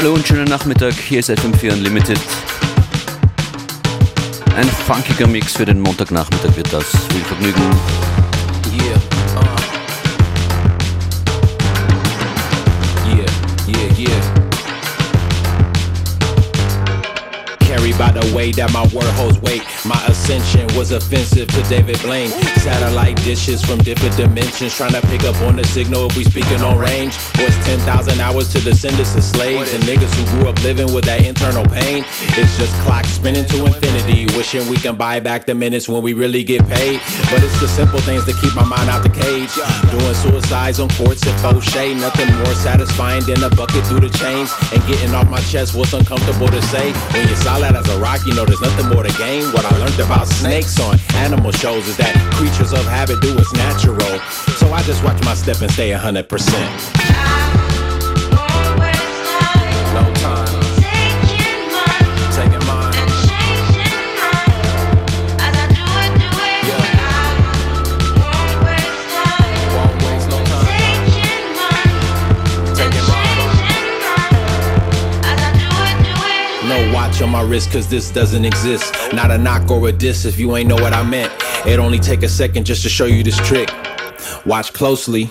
Hallo 0.00 0.14
und 0.14 0.24
schönen 0.24 0.44
Nachmittag, 0.44 0.94
hier 0.94 1.18
ist 1.18 1.28
FM4 1.28 1.72
Unlimited. 1.72 2.20
Ein 4.54 4.68
funkiger 4.68 5.26
Mix 5.26 5.54
für 5.54 5.64
den 5.64 5.80
Montagnachmittag 5.80 6.54
wird 6.54 6.72
das. 6.72 6.88
Viel 7.10 7.24
Vergnügen. 7.24 7.60
Yeah. 8.72 9.17
Way 18.34 18.52
that 18.52 18.72
my 18.72 18.82
word 18.94 19.08
holds 19.16 19.40
weight. 19.40 19.62
My 19.84 19.98
ascension 20.06 20.66
was 20.76 20.92
offensive 20.92 21.48
to 21.48 21.62
David 21.68 22.00
Blaine. 22.02 22.28
Satellite 22.60 23.16
dishes 23.24 23.64
from 23.64 23.78
different 23.78 24.16
dimensions, 24.16 24.74
trying 24.76 24.92
to 24.92 25.00
pick 25.08 25.24
up 25.24 25.34
on 25.42 25.56
the 25.56 25.64
signal 25.64 26.06
if 26.06 26.16
we 26.16 26.24
speaking 26.24 26.60
on 26.62 26.78
range. 26.78 27.16
Was 27.38 27.56
10,000 27.64 28.20
hours 28.20 28.52
to 28.52 28.60
descendants 28.60 29.14
of 29.16 29.24
slaves 29.24 29.72
and 29.72 29.82
niggas 29.84 30.12
who 30.14 30.24
grew 30.38 30.48
up 30.48 30.62
living 30.62 30.92
with 30.92 31.04
that 31.06 31.24
internal 31.24 31.64
pain. 31.66 32.04
It's 32.36 32.56
just 32.58 32.72
clocks 32.84 33.08
spinning 33.08 33.46
to 33.46 33.66
infinity, 33.66 34.26
wishing 34.36 34.68
we 34.68 34.76
can 34.76 34.94
buy 34.96 35.20
back 35.20 35.46
the 35.46 35.54
minutes 35.54 35.88
when 35.88 36.02
we 36.02 36.12
really 36.12 36.44
get 36.44 36.66
paid. 36.68 37.00
But 37.30 37.42
it's 37.42 37.58
the 37.60 37.68
simple 37.68 38.00
things 38.00 38.26
that 38.26 38.36
keep 38.40 38.54
my 38.54 38.64
mind 38.64 38.90
out 38.90 39.02
the 39.02 39.10
cage. 39.10 39.50
Doing 39.90 40.14
suicides 40.14 40.80
on 40.80 40.90
courts 40.90 41.26
at 41.26 41.34
Fauché, 41.40 41.98
nothing 41.98 42.28
more 42.36 42.54
satisfying 42.54 43.24
than 43.24 43.42
a 43.42 43.50
bucket 43.50 43.86
through 43.86 44.00
the 44.00 44.10
chains 44.18 44.52
and 44.72 44.84
getting 44.86 45.14
off 45.14 45.28
my 45.30 45.40
chest 45.48 45.74
what's 45.74 45.92
uncomfortable 45.92 46.48
to 46.48 46.62
say. 46.68 46.92
When 47.12 47.26
you're 47.26 47.36
solid 47.36 47.74
as 47.74 47.88
a 47.88 47.98
rock, 47.98 48.17
you 48.26 48.34
know 48.34 48.44
there's 48.44 48.60
nothing 48.60 48.88
more 48.88 49.02
to 49.02 49.12
gain. 49.18 49.44
What 49.52 49.64
I 49.64 49.76
learned 49.78 49.98
about 50.00 50.26
snakes 50.28 50.78
on 50.80 50.98
animal 51.14 51.52
shows 51.52 51.86
is 51.88 51.96
that 51.96 52.14
creatures 52.34 52.72
of 52.72 52.84
habit 52.84 53.20
do 53.20 53.34
what's 53.34 53.52
natural. 53.54 54.18
So 54.58 54.72
I 54.72 54.82
just 54.82 55.02
watch 55.04 55.22
my 55.24 55.34
step 55.34 55.60
and 55.60 55.70
stay 55.70 55.90
100%. 55.90 57.07
Watch 77.18 77.26
on 77.26 77.30
my 77.30 77.42
wrist 77.42 77.72
cause 77.72 77.88
this 77.88 78.10
doesn't 78.10 78.44
exist. 78.44 78.94
Not 79.12 79.30
a 79.30 79.38
knock 79.38 79.70
or 79.70 79.88
a 79.88 79.92
diss 79.92 80.24
if 80.24 80.38
you 80.38 80.56
ain't 80.56 80.68
know 80.68 80.76
what 80.76 80.92
I 80.92 81.02
meant. 81.02 81.32
It 81.66 81.78
only 81.78 81.98
take 81.98 82.22
a 82.22 82.28
second 82.28 82.64
just 82.64 82.82
to 82.82 82.88
show 82.88 83.06
you 83.06 83.22
this 83.22 83.36
trick. 83.46 83.70
Watch 84.46 84.72
closely. 84.72 85.30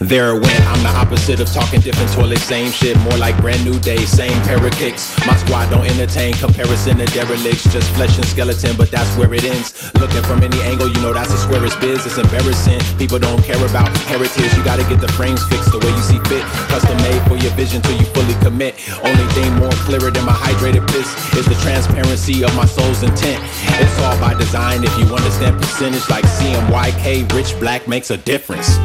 There 0.00 0.34
went. 0.34 0.60
I'm 0.66 0.82
the 0.82 0.94
opposite 0.94 1.40
of 1.40 1.48
talking 1.52 1.80
different 1.80 2.10
toilets, 2.12 2.42
same 2.42 2.70
shit. 2.70 2.98
More 3.00 3.16
like 3.18 3.36
brand 3.40 3.64
new 3.64 3.78
day, 3.80 4.04
same 4.04 4.34
pair 4.42 4.58
of 4.64 4.72
kicks. 4.72 5.14
My 5.26 5.36
squad 5.36 5.70
don't 5.70 5.86
entertain 5.86 6.34
comparison 6.34 6.98
to 6.98 7.06
derelicts, 7.06 7.64
just 7.72 7.90
flesh 7.92 8.16
and 8.16 8.26
skeleton, 8.26 8.76
but 8.76 8.90
that's 8.90 9.10
where 9.16 9.32
it 9.34 9.44
ends. 9.44 9.72
Looking 9.94 10.22
from 10.22 10.42
any 10.42 10.60
angle, 10.62 10.88
you 10.88 11.00
know 11.00 11.12
that's 11.12 11.30
the 11.30 11.38
squarest 11.38 11.80
biz. 11.80 12.04
It's 12.06 12.18
embarrassing. 12.18 12.80
People 12.98 13.18
don't 13.18 13.42
care 13.42 13.62
about 13.64 13.88
heritage. 14.10 14.52
You 14.56 14.64
gotta 14.64 14.84
get 14.84 15.00
the 15.00 15.12
frames 15.12 15.42
fixed 15.48 15.70
the 15.72 15.78
way 15.78 15.90
you 15.90 16.02
see 16.02 16.18
fit. 16.30 16.42
Custom 16.68 16.96
made 16.98 17.22
for 17.28 17.36
your 17.36 17.52
vision 17.52 17.82
till 17.82 17.96
you 17.96 18.06
fully 18.06 18.34
commit. 18.42 18.74
Only 19.02 19.26
thing 19.34 19.52
more 19.56 19.74
clearer 19.86 20.10
than 20.10 20.24
my 20.24 20.32
hydrated 20.32 20.86
piss 20.88 21.08
is 21.36 21.46
the 21.46 21.56
transparency 21.62 22.44
of 22.44 22.54
my 22.56 22.66
soul's 22.66 23.02
intent. 23.02 23.42
It's 23.80 23.98
all 24.00 24.18
by 24.20 24.34
design. 24.34 24.84
If 24.84 24.96
you 24.98 25.06
understand 25.14 25.60
percentage 25.60 26.08
like 26.10 26.24
CMYK, 26.24 27.32
rich 27.32 27.58
black 27.60 27.86
makes 27.88 28.10
a 28.10 28.16
difference. 28.16 28.78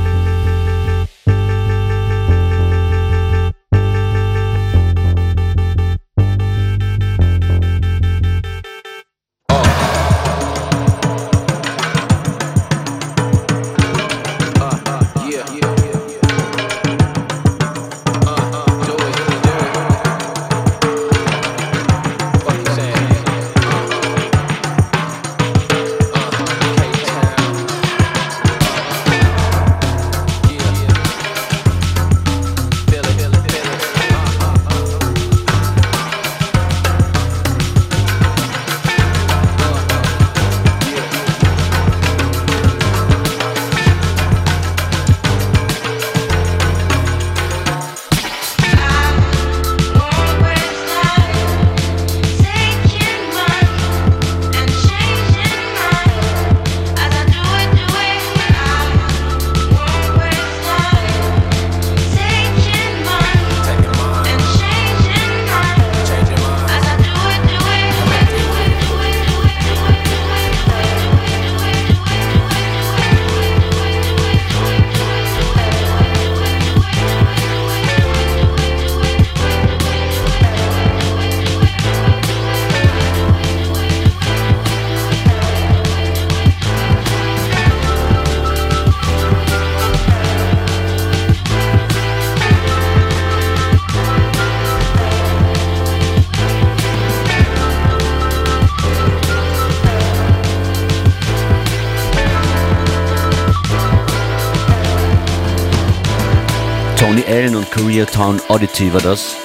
Koreatown 107.80 108.42
Oddity 108.50 108.94
war 108.94 109.00
das. 109.00 109.38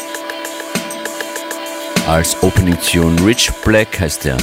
Als 2.09 2.37
Opening 2.43 2.77
Tune 2.81 3.25
Rich 3.25 3.53
Black 3.65 4.01
heißt 4.01 4.25
der. 4.25 4.37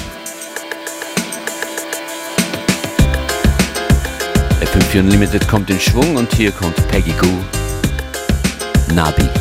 FM4 4.62 5.00
Unlimited 5.02 5.46
kommt 5.46 5.70
in 5.70 5.80
Schwung 5.80 6.16
und 6.16 6.32
hier 6.34 6.54
kommt 6.54 6.76
Peggy 6.88 7.12
Goo. 7.20 7.44
Nabi. 8.94 9.41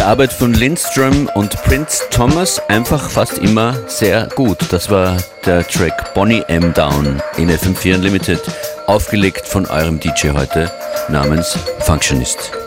Die 0.00 0.04
Arbeit 0.04 0.32
von 0.32 0.54
Lindström 0.54 1.28
und 1.34 1.62
Prince 1.64 2.04
Thomas 2.10 2.58
einfach 2.68 3.10
fast 3.10 3.36
immer 3.36 3.76
sehr 3.86 4.28
gut. 4.34 4.56
Das 4.70 4.88
war 4.88 5.18
der 5.44 5.66
Track 5.68 6.14
Bonnie 6.14 6.42
M. 6.48 6.72
Down 6.72 7.22
in 7.36 7.50
FM4 7.50 7.96
Unlimited, 7.96 8.40
aufgelegt 8.86 9.46
von 9.46 9.66
eurem 9.66 10.00
DJ 10.00 10.30
heute 10.30 10.72
namens 11.10 11.58
Functionist. 11.80 12.59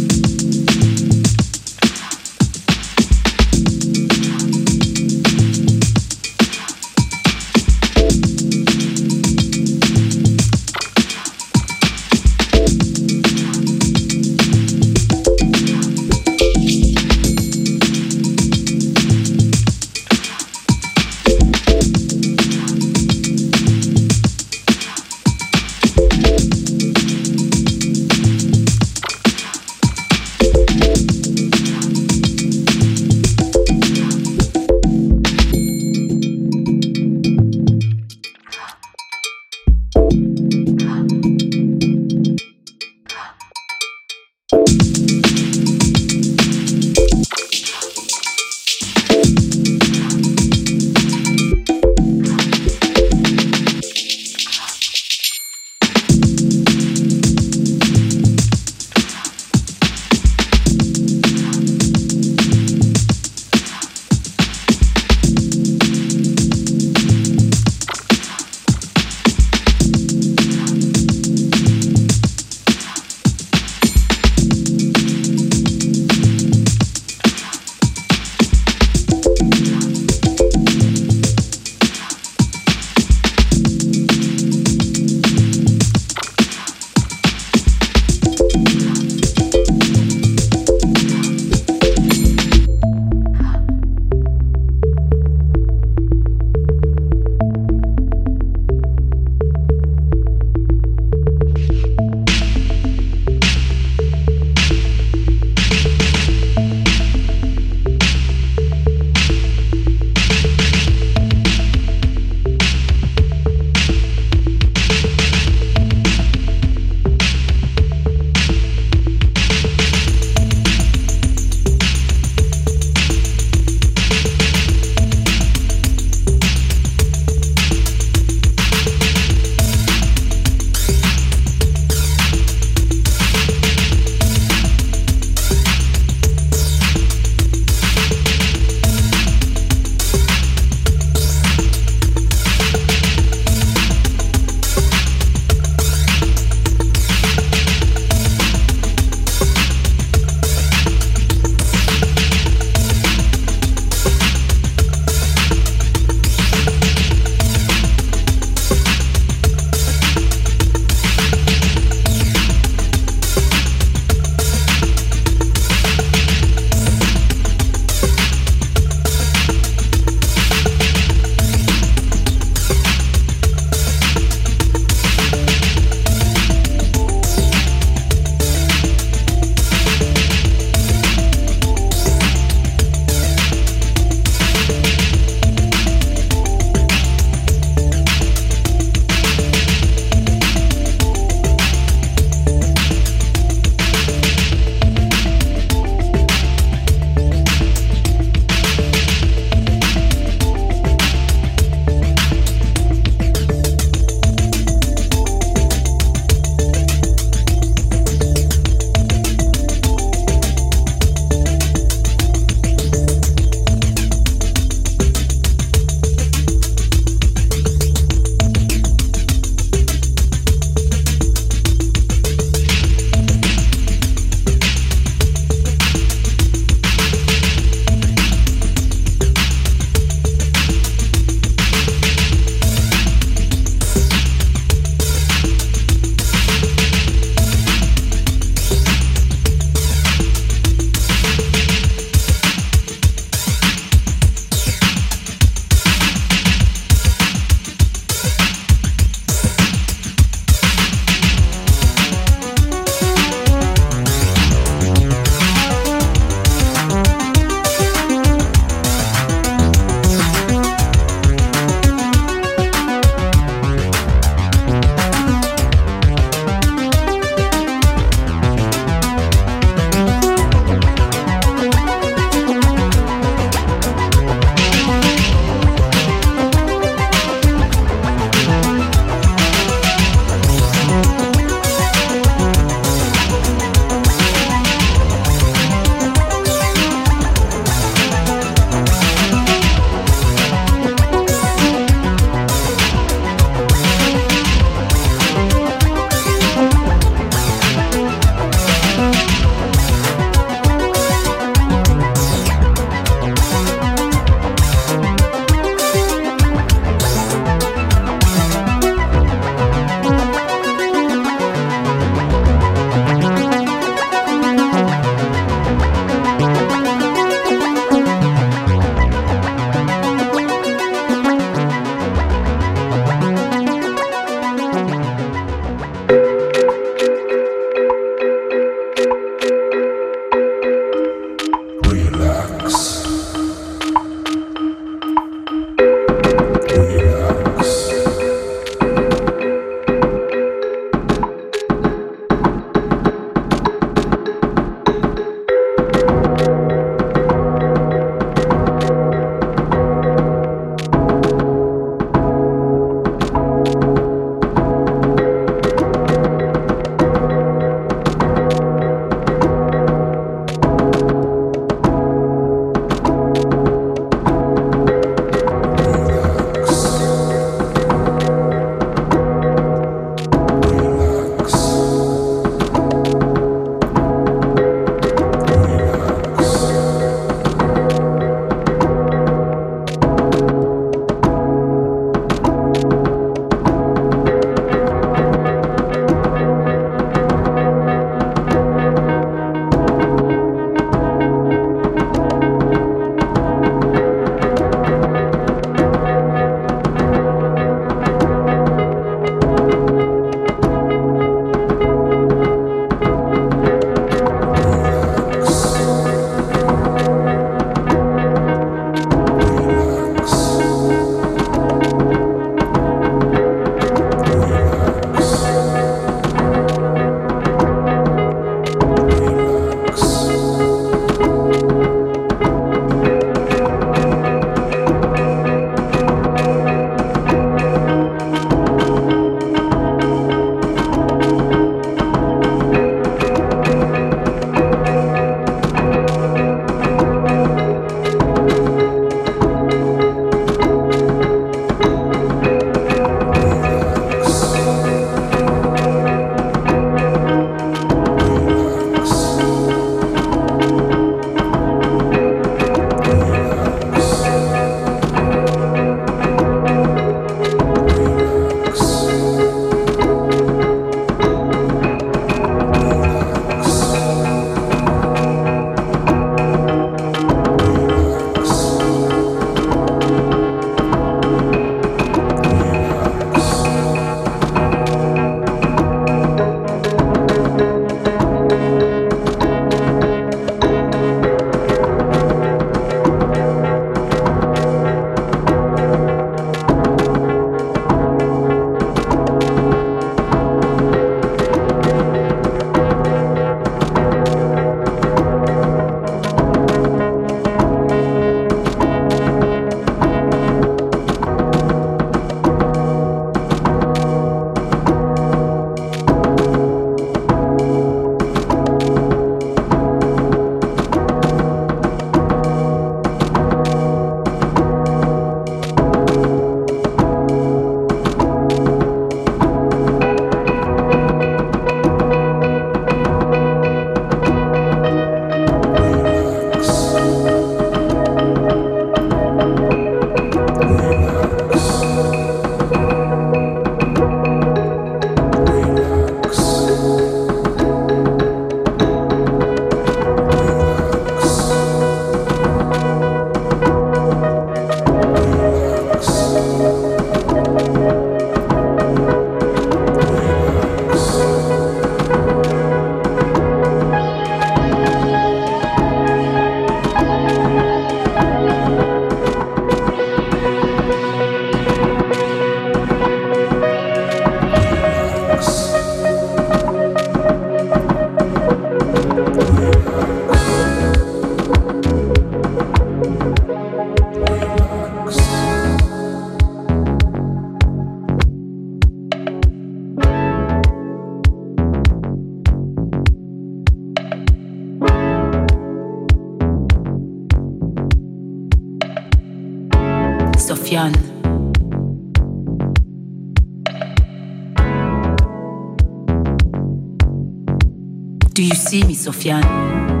Sofiane? 599.04 600.00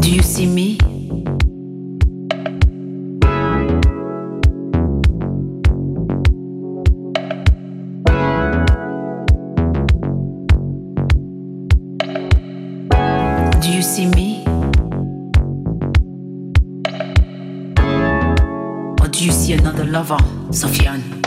Do 0.00 0.10
you 0.10 0.22
see 0.22 0.46
me? 0.46 0.78
Do 13.60 13.70
you 13.70 13.82
see 13.82 14.06
me? 14.08 14.44
Or 19.00 19.06
do 19.06 19.24
you 19.24 19.30
see 19.30 19.52
another 19.52 19.84
lover, 19.84 20.18
Sofiane? 20.50 21.23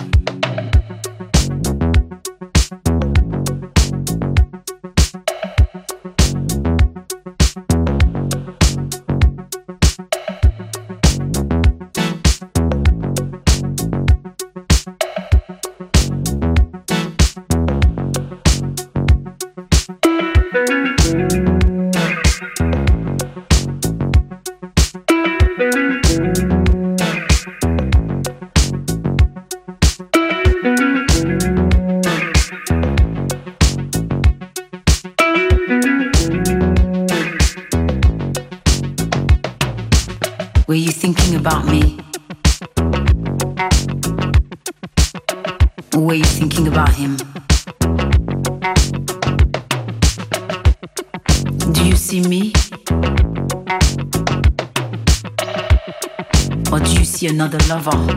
Another 57.47 57.67
lover? 57.69 58.16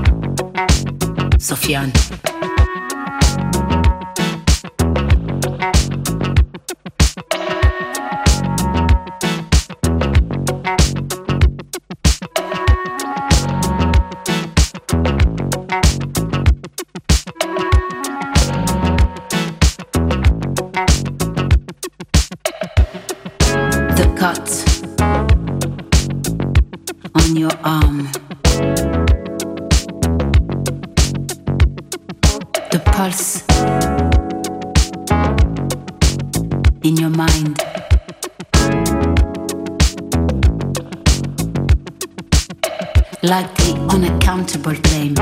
Like 43.23 43.55
the 43.57 43.75
unaccountable 43.91 44.73
blame. 44.81 45.15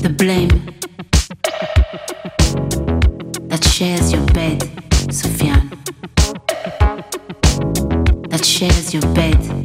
The 0.00 0.08
blame 0.16 0.48
that 3.48 3.62
shares 3.64 4.10
your 4.10 4.24
bed, 4.32 4.60
Sofiane. 5.10 5.68
That 8.30 8.42
shares 8.42 8.94
your 8.94 9.02
bed, 9.14 9.61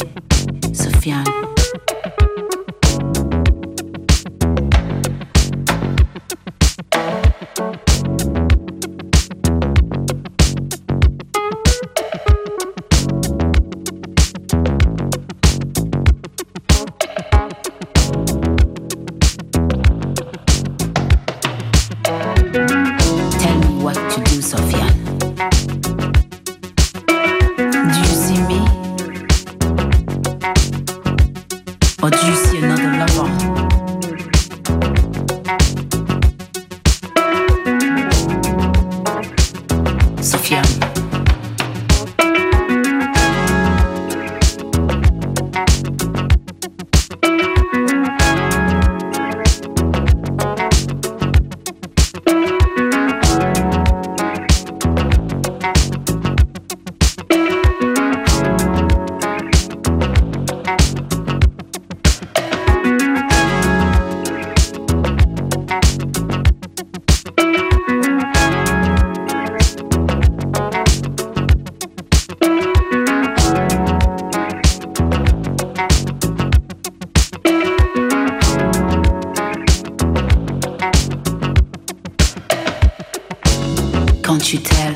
Can't 84.28 84.52
you 84.52 84.60
tell? 84.60 84.94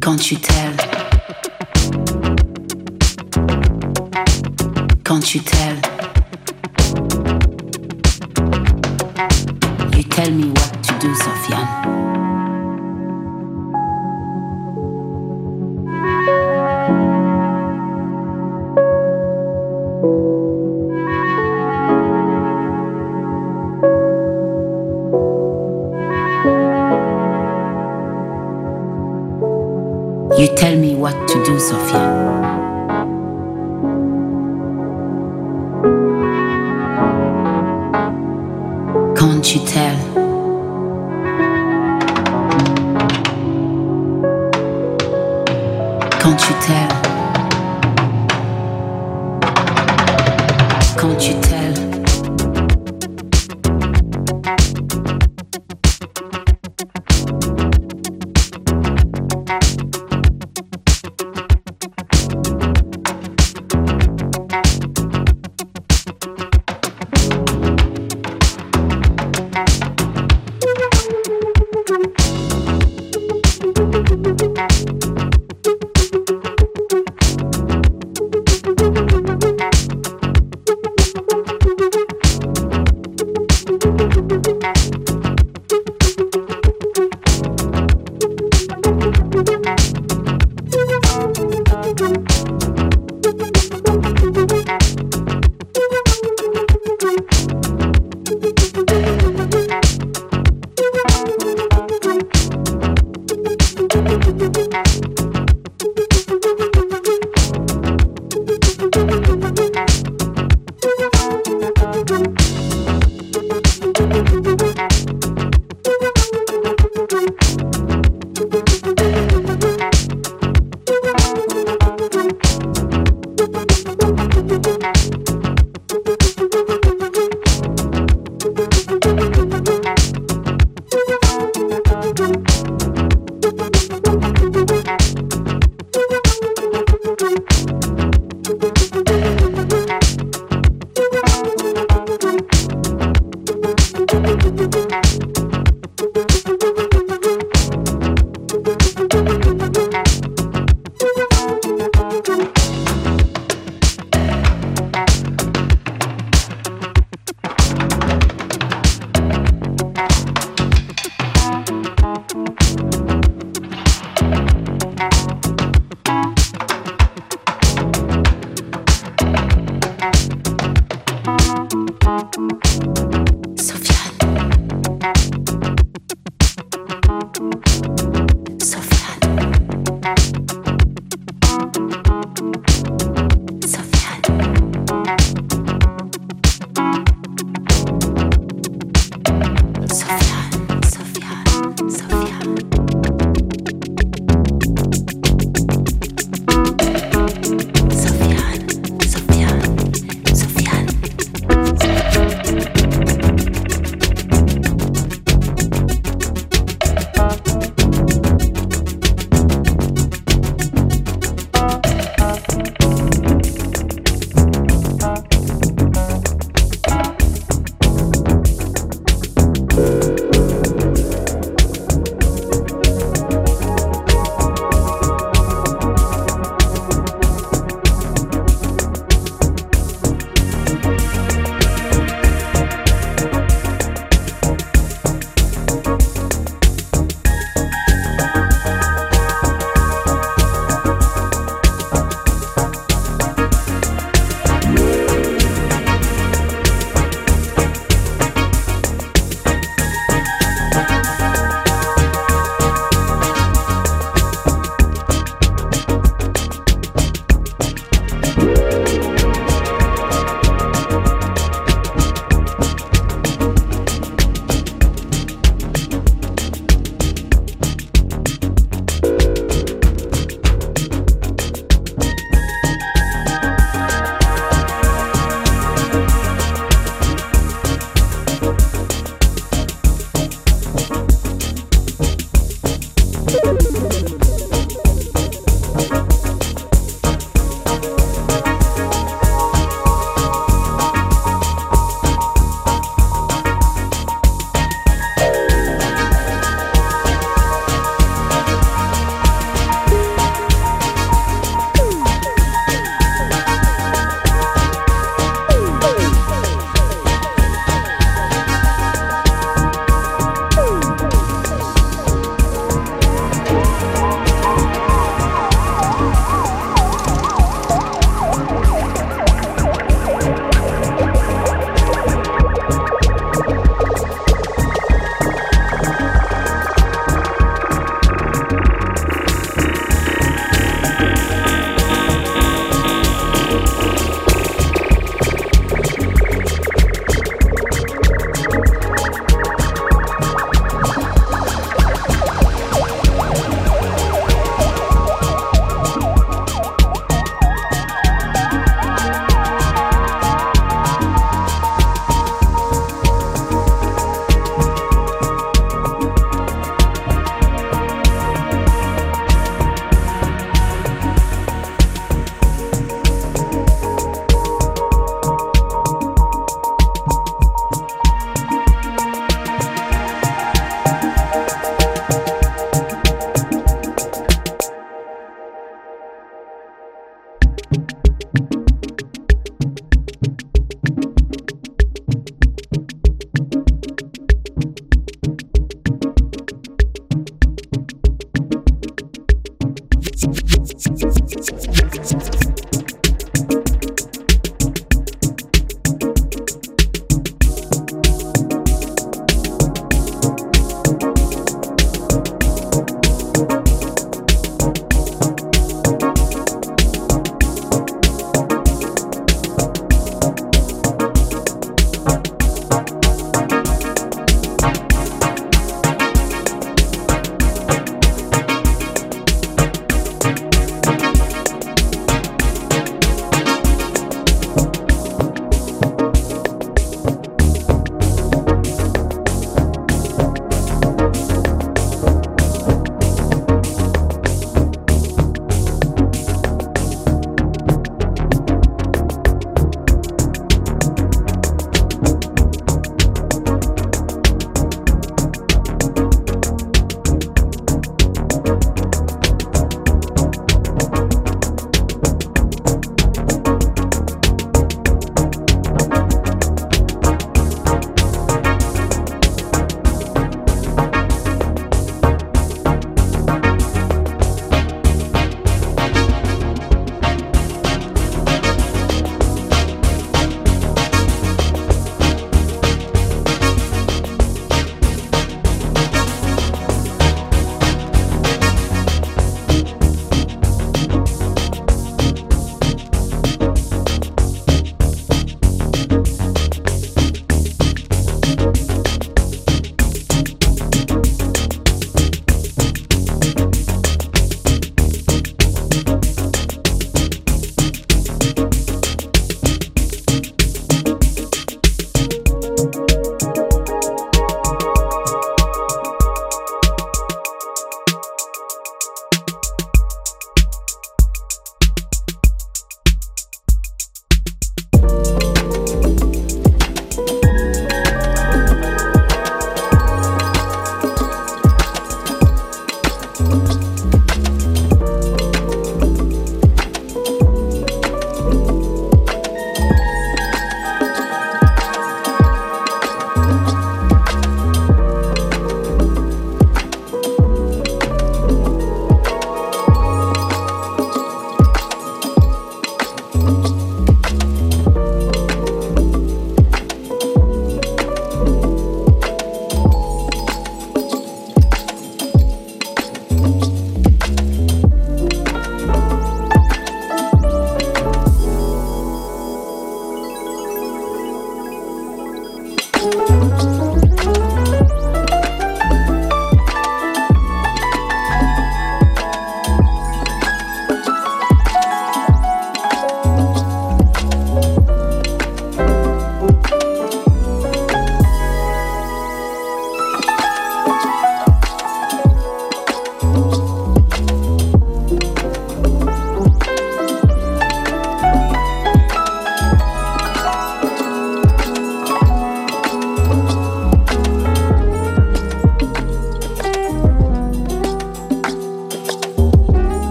Can't 0.00 0.30
you 0.32 0.36
tell? 0.38 0.76
Can't 5.04 5.32
you 5.32 5.40
tell? 5.42 5.76
You 9.94 10.02
tell 10.02 10.30
me 10.32 10.48
what 10.50 10.82
to 10.82 10.98
do, 10.98 11.14
Sofiane. 11.14 11.59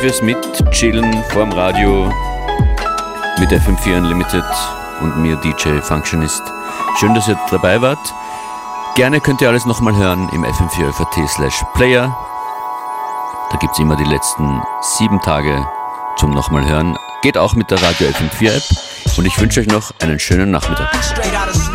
Fürs 0.00 0.22
Mitchillen 0.22 1.24
vorm 1.30 1.50
Radio 1.52 2.12
mit 3.40 3.50
FM4 3.50 3.98
Unlimited 3.98 4.44
und 5.00 5.18
mir 5.20 5.34
DJ 5.36 5.80
Functionist. 5.80 6.42
Schön, 7.00 7.14
dass 7.14 7.26
ihr 7.26 7.36
dabei 7.50 7.80
wart. 7.82 7.98
Gerne 8.94 9.20
könnt 9.20 9.40
ihr 9.40 9.48
alles 9.48 9.66
nochmal 9.66 9.96
hören 9.96 10.28
im 10.32 10.44
fm4 10.44 11.26
slash 11.26 11.64
player. 11.74 12.16
Da 13.50 13.56
gibt 13.56 13.72
es 13.72 13.78
immer 13.80 13.96
die 13.96 14.04
letzten 14.04 14.62
sieben 14.98 15.20
Tage 15.20 15.66
zum 16.16 16.30
nochmal 16.30 16.64
hören. 16.68 16.96
Geht 17.22 17.36
auch 17.36 17.54
mit 17.54 17.70
der 17.70 17.82
Radio 17.82 18.08
FM4 18.08 18.56
App. 18.56 19.18
Und 19.18 19.26
ich 19.26 19.40
wünsche 19.40 19.60
euch 19.60 19.66
noch 19.66 19.90
einen 20.00 20.20
schönen 20.20 20.52
Nachmittag. 20.52 20.90
Straight 21.02 21.34
out 21.34 21.48
of 21.48 21.68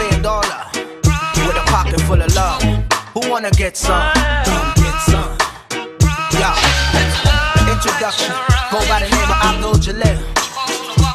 Go 8.72 8.80
by 8.90 9.00
the 9.02 9.10
name 9.10 9.30
of 9.30 9.40
Abdul 9.42 9.74
Jalil. 9.82 10.20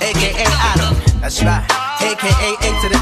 AKA 0.03 0.44
Adam. 0.46 0.94
That's 1.20 1.42
right. 1.42 1.64
AKA 2.01 2.51
A 2.62 2.80
to 2.82 2.88
the 2.88 3.01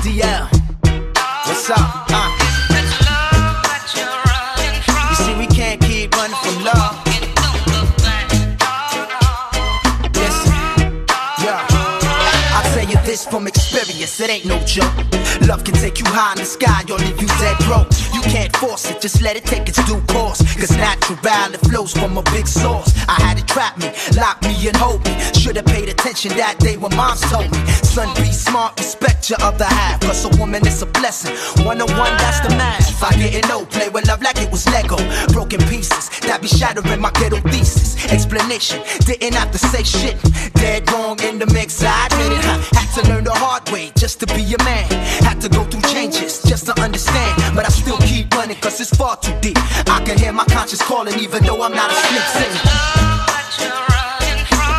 experience, 14.16 14.20
it 14.20 14.30
ain't 14.30 14.46
no 14.46 14.58
joke. 14.64 15.46
Love 15.46 15.64
can 15.64 15.74
take 15.74 15.98
you 15.98 16.06
high 16.06 16.32
in 16.32 16.38
the 16.38 16.44
sky 16.44 16.82
or 16.90 16.98
leave 16.98 17.20
you 17.20 17.28
dead 17.38 17.56
broke. 17.64 17.88
You 18.14 18.22
can't 18.22 18.54
force 18.56 18.90
it, 18.90 19.00
just 19.00 19.22
let 19.22 19.36
it 19.36 19.44
take 19.44 19.68
its 19.68 19.82
due 19.86 20.00
course. 20.08 20.40
Cause 20.56 20.76
natural, 20.76 21.18
it 21.52 21.60
flows 21.60 21.92
from 21.92 22.16
a 22.16 22.22
big 22.32 22.46
source. 22.46 22.92
I 23.08 23.20
had 23.22 23.38
it 23.38 23.46
trap 23.46 23.78
me, 23.78 23.92
lock 24.16 24.42
me 24.42 24.54
and 24.68 24.76
hold 24.76 25.04
me. 25.04 25.12
Should've 25.34 25.64
paid 25.66 25.88
attention 25.88 26.36
that 26.36 26.58
day 26.58 26.76
when 26.76 26.94
moms 26.96 27.20
told 27.30 27.50
me. 27.50 27.58
Son, 27.82 28.08
be 28.16 28.32
smart, 28.32 28.78
respect 28.78 29.30
your 29.30 29.40
other 29.42 29.64
half. 29.64 30.00
Cause 30.00 30.24
a 30.24 30.30
woman 30.40 30.66
is 30.66 30.82
a 30.82 30.86
blessing. 30.86 31.34
One 31.64 31.80
on 31.80 31.90
one, 31.98 32.16
that's 32.18 32.40
the 32.40 32.50
math. 32.50 33.02
I 33.02 33.14
didn't 33.16 33.48
know, 33.48 33.66
play 33.66 33.88
with 33.88 34.08
love 34.08 34.22
like 34.22 34.38
it 34.38 34.50
was 34.50 34.66
Lego. 34.68 34.96
Broken 35.32 35.60
pieces, 35.68 36.08
that 36.20 36.40
be 36.40 36.48
shattering 36.48 37.00
my 37.00 37.10
ghetto 37.12 37.40
thesis. 37.50 37.96
Explanation, 38.10 38.82
didn't 39.04 39.34
have 39.34 39.50
to 39.52 39.58
say 39.58 39.82
shit. 39.82 40.16
Dead 40.54 40.90
wrong 40.90 41.20
in 41.22 41.38
the 41.38 41.46
mix, 41.46 41.82
I 41.82 42.06
admit 42.06 42.32
it. 42.32 42.75
To 42.96 43.02
learn 43.08 43.24
the 43.24 43.30
hard 43.34 43.68
way 43.68 43.92
just 43.94 44.20
to 44.20 44.26
be 44.26 44.40
a 44.54 44.64
man. 44.64 44.88
Had 45.20 45.38
to 45.42 45.50
go 45.50 45.64
through 45.64 45.82
changes 45.82 46.42
just 46.42 46.64
to 46.64 46.80
understand. 46.80 47.54
But 47.54 47.66
I 47.66 47.68
still 47.68 47.98
keep 47.98 48.34
running 48.34 48.56
cause 48.56 48.80
it's 48.80 48.96
far 48.96 49.18
too 49.18 49.38
deep. 49.42 49.58
I 49.86 50.02
can 50.02 50.16
hear 50.16 50.32
my 50.32 50.46
conscience 50.46 50.80
calling 50.80 51.18
even 51.18 51.44
though 51.44 51.60
I'm 51.60 51.74
not 51.74 51.90
asleep 51.90 52.22
singing. 52.32 52.64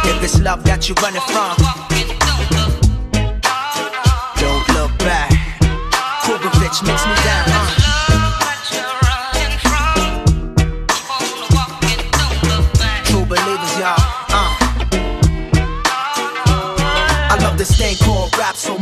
If 0.09 0.23
it's 0.23 0.39
love 0.41 0.63
that 0.63 0.89
you're 0.89 0.97
running 0.97 1.21
from, 1.29 1.57
don't 4.41 4.67
look 4.73 4.97
back. 4.97 5.29
Kugovich 6.25 6.81
makes 6.87 7.05
me 7.05 7.13
down. 7.23 7.46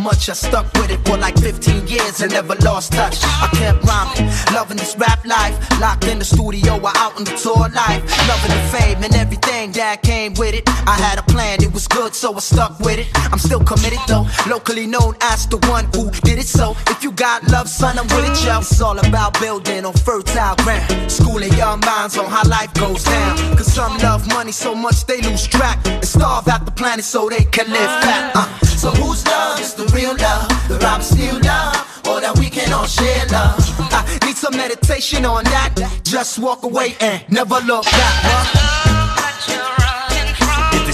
Much 0.05 0.29
I 0.29 0.33
stuck 0.33 0.71
with 0.73 0.91
it 0.91 1.01
for 1.07 1.17
like 1.17 1.35
15 1.39 1.87
years 1.87 2.21
and 2.21 2.31
never 2.31 2.53
lost 2.61 2.93
touch. 2.93 3.17
I 3.23 3.49
kept 3.57 3.83
rhyming, 3.83 4.31
loving 4.53 4.77
this 4.77 4.95
rap 4.97 5.25
life. 5.25 5.55
Locked 5.81 6.05
in 6.05 6.19
the 6.19 6.25
studio 6.25 6.77
or 6.77 6.93
out 6.95 7.17
on 7.17 7.23
the 7.23 7.35
tour 7.43 7.67
life. 7.73 8.03
Loving 8.29 8.53
the 8.55 8.63
fame 8.69 9.03
and 9.03 9.15
everything 9.15 9.44
that 9.73 10.01
came 10.01 10.33
with 10.33 10.53
it. 10.53 10.63
I 10.87 10.95
had 10.95 11.19
a 11.19 11.23
plan, 11.23 11.61
it 11.61 11.73
was 11.73 11.87
good, 11.87 12.13
so 12.13 12.33
I 12.35 12.39
stuck 12.39 12.79
with 12.79 12.99
it. 12.99 13.07
I'm 13.31 13.39
still 13.39 13.63
committed 13.63 13.99
though, 14.07 14.27
locally 14.47 14.87
known 14.87 15.15
as 15.21 15.47
the 15.47 15.57
one 15.69 15.85
who 15.93 16.11
did 16.21 16.39
it. 16.39 16.47
So 16.47 16.75
if 16.87 17.03
you 17.03 17.11
got 17.11 17.47
love, 17.49 17.67
son, 17.67 17.97
I'm 17.97 18.07
with 18.07 18.29
it, 18.29 18.45
yo. 18.45 18.59
It's 18.59 18.81
all 18.81 18.97
about 18.99 19.39
building 19.39 19.85
on 19.85 19.93
fertile 19.93 20.55
ground. 20.57 21.11
Schooling 21.11 21.53
young 21.53 21.79
minds 21.81 22.17
on 22.17 22.25
how 22.25 22.47
life 22.47 22.73
goes 22.73 23.03
down. 23.03 23.37
Cause 23.57 23.71
some 23.71 23.97
love 23.99 24.27
money 24.29 24.51
so 24.51 24.75
much 24.75 25.05
they 25.05 25.21
lose 25.21 25.47
track. 25.47 25.79
And 25.85 26.05
starve 26.05 26.47
out 26.47 26.65
the 26.65 26.71
planet 26.71 27.05
so 27.05 27.29
they 27.29 27.45
can 27.45 27.69
live 27.69 27.91
fat. 28.03 28.31
Uh. 28.35 28.65
So 28.65 28.91
whose 28.91 29.25
love 29.25 29.59
is 29.59 29.73
the 29.73 29.85
real 29.95 30.15
love? 30.17 30.47
The 30.67 30.77
Robert 30.79 31.03
Steele 31.03 31.39
love? 31.41 31.75
Or 32.07 32.21
that 32.21 32.37
we 32.37 32.49
can 32.49 32.71
all 32.71 32.85
share 32.85 33.25
love? 33.31 33.55
I 33.91 34.19
need 34.25 34.37
some 34.37 34.55
meditation 34.55 35.25
on 35.25 35.43
that. 35.45 35.73
Just 36.03 36.39
walk 36.39 36.63
away 36.63 36.95
and 36.99 37.23
never 37.29 37.59
look 37.65 37.83
back. 37.85 38.13
Huh? 38.23 38.94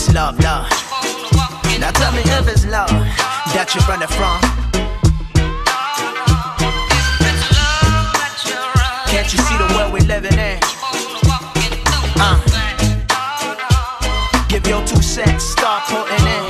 It's 0.04 0.16
love, 0.16 0.40
love. 0.40 0.68
Now 1.80 1.92
tell 1.92 2.12
me 2.12 2.22
if 2.26 2.48
it's 2.48 2.66
love 2.66 2.90
that 3.54 3.70
you're 3.76 3.86
running 3.86 4.08
from. 4.10 4.42
Can't 9.12 9.32
you 9.32 9.38
see 9.38 9.58
the 9.58 9.68
world 9.78 9.94
we're 9.94 10.02
living 10.08 10.34
in? 10.34 10.58
Uh. 12.18 12.42
Give 14.50 14.66
your 14.66 14.84
two 14.88 15.04
cents, 15.04 15.44
start 15.44 15.84
putting 15.86 16.26
in. 16.26 16.41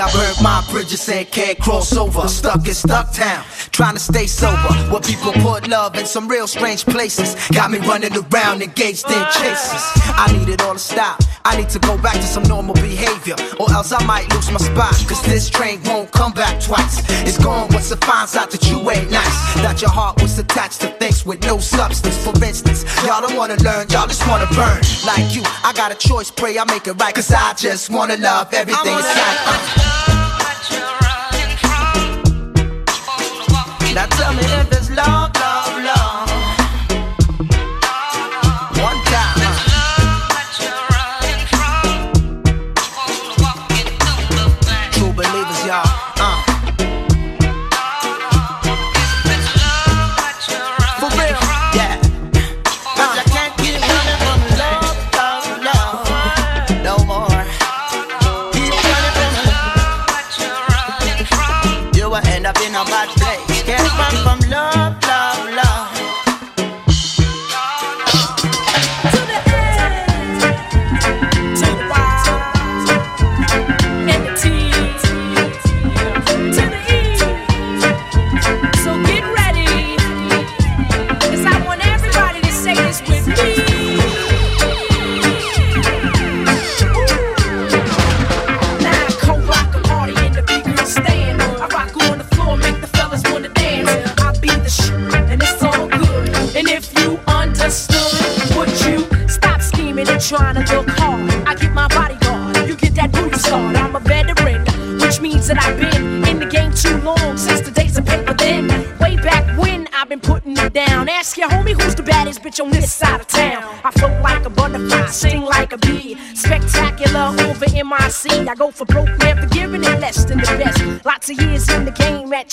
I 0.00 0.10
burned 0.12 0.42
my 0.42 0.64
bridges 0.70 1.08
and 1.08 1.30
can't 1.30 1.58
cross 1.58 1.96
over. 1.96 2.26
Stuck 2.26 2.66
in 2.66 2.74
stuck 2.74 3.12
town, 3.12 3.44
trying 3.70 3.94
to 3.94 4.00
stay 4.00 4.26
sober. 4.26 4.74
Where 4.90 5.00
people 5.00 5.32
put 5.34 5.68
love 5.68 5.96
in 5.96 6.06
some 6.06 6.26
real 6.26 6.46
strange 6.46 6.84
places. 6.84 7.36
Got 7.50 7.70
me 7.70 7.78
running 7.78 8.12
around 8.12 8.62
engaged 8.62 9.06
in 9.06 9.24
chases. 9.38 9.82
I 10.16 10.34
need 10.36 10.48
it 10.48 10.62
all 10.62 10.74
to 10.74 10.78
stop. 10.78 11.22
I 11.44 11.56
need 11.56 11.68
to 11.70 11.78
go 11.78 11.98
back 11.98 12.14
to 12.14 12.22
some 12.22 12.42
normal 12.44 12.74
behavior. 12.74 13.36
Or 13.60 13.70
else 13.72 13.92
I 13.92 14.04
might 14.06 14.32
lose 14.34 14.50
my 14.50 14.58
spot. 14.58 14.94
Cause 15.06 15.22
this 15.22 15.48
train 15.48 15.80
won't 15.84 16.10
come 16.10 16.32
back 16.32 16.60
twice. 16.60 17.02
It's 17.26 17.38
gone 17.38 17.68
once 17.70 17.90
it 17.90 18.02
finds 18.04 18.34
out 18.34 18.50
that 18.50 18.66
you 18.68 18.78
ain't 18.90 19.10
nice. 19.10 19.54
That 19.62 19.80
your 19.80 19.90
heart 19.90 20.20
was 20.22 20.38
attached 20.38 20.80
to 20.80 20.88
things 20.88 21.24
with 21.26 21.42
no 21.42 21.58
substance. 21.58 22.16
For 22.24 22.34
instance, 22.44 22.84
y'all 23.06 23.20
don't 23.20 23.36
wanna 23.36 23.56
learn, 23.56 23.88
y'all 23.90 24.08
just 24.08 24.26
wanna 24.26 24.46
burn. 24.54 24.80
Like 25.06 25.34
you, 25.34 25.42
I 25.62 25.72
got 25.76 25.92
a 25.92 26.08
choice, 26.08 26.30
pray 26.30 26.58
I 26.58 26.64
make 26.64 26.86
it 26.86 26.94
right. 26.94 27.14
Cause 27.14 27.30
I 27.30 27.54
just 27.54 27.90
wanna 27.90 28.16
love 28.16 28.52
everything 28.52 28.92
inside. 28.92 29.36
Uh. 29.46 29.93
Now 33.94 34.06
tell 34.06 34.34
me 34.34 34.42
if 34.42 34.72
it's 34.72 34.90
love. 34.90 35.33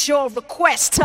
Your 0.07 0.29
request. 0.29 0.99